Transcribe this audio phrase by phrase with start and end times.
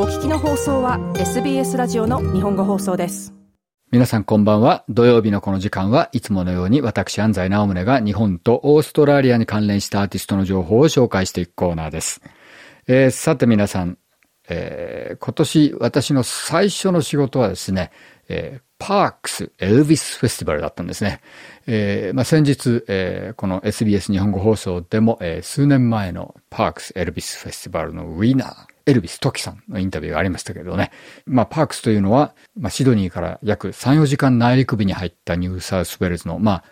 [0.00, 3.34] お聞きの放送は SBS ラジオの日本語放送です
[3.90, 4.84] 皆さんこんばんは。
[4.88, 12.20] 土曜日のこの時間はいつものように私安西直宗が日本とオーストラリアに関連したアーティストの情報を紹介していくコーナーです。
[12.86, 13.98] えー、さて皆さん、
[14.48, 17.90] えー、今年私の最初の仕事はですね、
[18.28, 21.20] えー、パークスエルビスフェスティバルだったんですね。
[21.66, 30.90] えー、まあ、先日、えー、この SBS 日本語放送でも、えー、数年前のパークスエルビスフェスティバルのウィナー、エルビス・トキさんのインタビューがありましたけどね。
[31.26, 36.64] まあ、パークスというのは、まあ、シドニーから約3、4時間内陸部に入ったニューサウスウェールズの、まあ、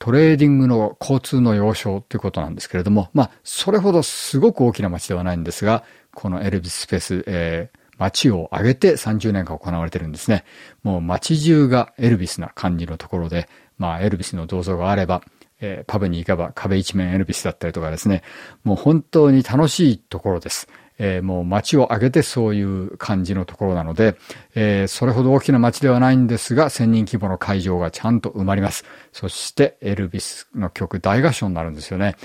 [0.00, 5.84] トレーディングの交通の要衝ということなんですけれども、まあ、それほどすごく大きな街ではないんですが、
[6.14, 10.44] このエルビスフェス、えー、街を挙げて30年間行われてるんですね。
[10.82, 13.48] もう街中がエルビスな感じのところで、
[13.78, 15.22] まあ、エルビスの銅像があれば、
[15.60, 18.22] えー、パブに行けば壁一面エルビスだったりとかですね、
[18.64, 20.68] もう本当に楽しいところです。
[21.02, 24.16] えー、もう街を挙げてそういう感じのところなので、
[24.54, 28.84] えー、それほど大きな街ではないんですが、1000人規模の会場がちゃんと埋まります。
[29.10, 32.16] そして、エルビスの曲大合唱になるんですよね。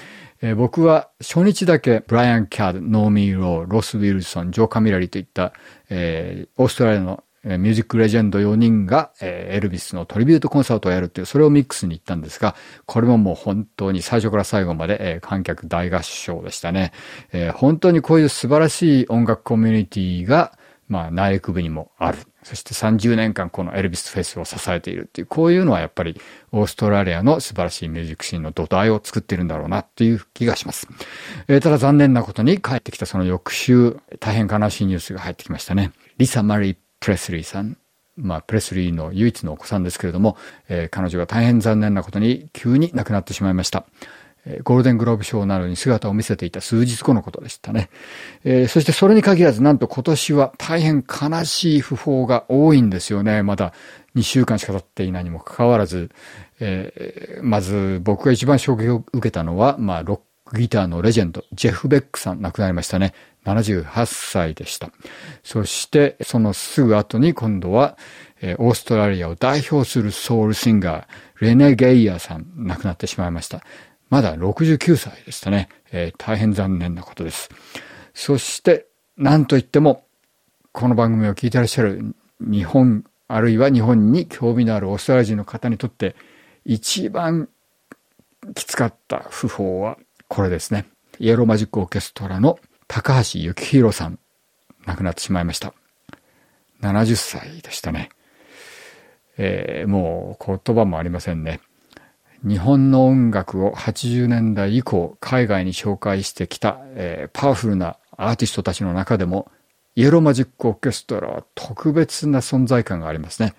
[0.41, 5.53] えー、僕は初日だけブライアン・キャッド、ノーミー・ロー、ロス・ウィルソン、ジョー・カミレリといった、
[5.89, 16.91] えー、オーストラリアのえミュージックレジェンド4人が、え、エルビスのトリビュートコンサートをやるっていう、それをミックスに行ったんですが、これももう本当に最初から最後まで、え、観客大合唱でしたね、
[17.31, 22.19] え、本当にこういう素晴らしい音楽コミュニティが、まあ、内陸部にもある。
[22.43, 26.21] そして30年間このエルビスフェスを支えているっていう、こういうのはやっぱり
[26.51, 30.87] オーストラリアの素晴らしいミュージックシーンの土台を作っているんだろうなっていう気がします。
[31.47, 35.91] えー、ただ残念なことに帰ってきたその翌週、大変悲しいニュースが入ってきましたね。
[36.19, 37.77] リサ・マリー・プレスリーさん。
[38.17, 40.37] まあ、プレスリーの唯一のお子さんですけれども、
[40.69, 43.85] えー、彼女が大変残念なことに急に亡くなってしまいました。
[44.63, 47.89] ゴールデングローブ賞などに姿を見せていた数日後のことでしたね。
[48.43, 53.41] えー、そしてそれに限らず、なんと今年は大変悲しい訃報が多いんですよね。
[53.41, 53.73] まだ
[54.15, 56.11] 2週間しか経っていないにもかかわらず、
[56.59, 60.19] えー、まず僕が一番衝撃を受けたのは、まあ、ロッ
[60.53, 63.13] ギターのレジェンド、ジェフ・ベックさん亡くなりましたね。
[63.45, 64.91] 78歳でした。
[65.43, 67.97] そして、そのすぐ後に今度は、
[68.41, 73.63] え、オーストラリアを代表するソウルシンガー、レネ・ゲイヤーさん亡くなってしまいました。
[74.09, 75.69] まだ69歳でしたね。
[75.91, 77.49] えー、大変残念なことです。
[78.13, 78.85] そして、
[79.17, 80.05] なんといっても、
[80.71, 86.15] この番組を聞いてらっしゃる日本、あるいは日本に興味のあるオーストラリア人の方にとって、
[86.65, 87.49] 一番
[88.53, 90.85] きつかった訃報はこれですね。
[91.19, 94.19] イエローマジックオーケストラの高橋幸宏さん、
[94.85, 95.73] 亡くなってしまいました。
[96.81, 98.09] 70歳でしたね。
[99.37, 101.59] えー、もう言葉もありませんね。
[102.43, 109.49] 日本の音楽を80年代以降海外に紹介してきた、えー、パワフルなアーティストたちの中でも
[109.95, 113.55] イエローマジックオーケストラは特別な存在感がありますね。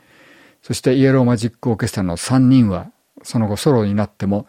[0.63, 2.91] そしてイエローマジックオーケストラの3人は
[3.23, 4.47] その後ソロになっても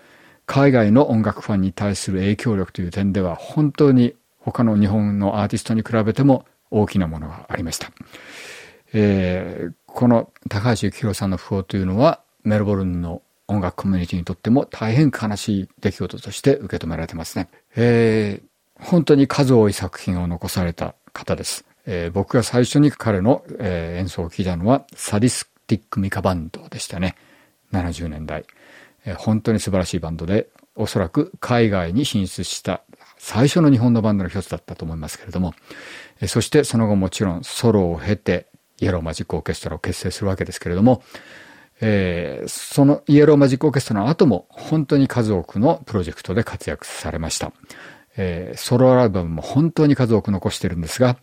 [0.47, 7.91] 海外の音楽ファンに対する影響力という点では本当に他の日本のアーティストに比べても大きなものがありました。
[8.93, 17.49] えー、この高橋幸宏さんの訃報というのはメルボルンの音楽コミュニティにとっても大変悲しい出来事として受け止められてますね。
[17.75, 21.65] えー、本当に数多い作品を残された方です。
[21.85, 27.15] えー、僕が最初に彼の、えー、演奏を聴いたのはサディスティックミカバンドでしたね。
[27.73, 28.45] 70年代。
[29.07, 32.83] え、本当に素晴らしいバンドで、おそらく海外に進出した
[33.17, 35.53] 最初の日本のバンドの一つだったと思いますけれども、
[36.21, 38.47] え、そしてその後もちろんソロを経て、
[38.79, 41.01] イエローマジックオーケストラを結成するわけですけれども、
[41.79, 47.53] えー、そのイエローマジックオーケストラの後も本当に数多くのプロジェクトで活躍されました。
[48.17, 51.17] えー、ソロアルバムも本当に数多く残してるんですが、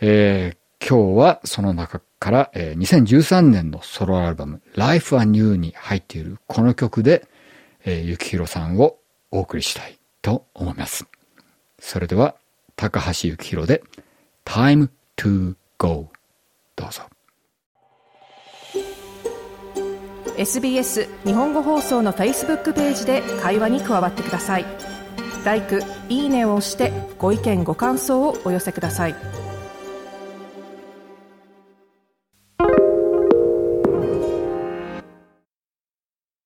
[0.00, 7.26] えー、今日はその中から、えー、2013年のソロアルバム Life Anew に入っているこの曲で、
[7.84, 8.98] えー、ゆきひろさんを
[9.30, 11.06] お送りしたいと思います。
[11.78, 12.34] それでは、
[12.76, 13.82] 高橋ゆきひろで
[14.44, 16.10] Time to Go
[16.76, 17.02] どうぞ。
[20.36, 24.64] SBS 日本語放送の Facebook ページで会話に加わってください。
[25.44, 25.62] l i
[26.08, 29.47] いいねを押してご意見ご感想をお寄せください。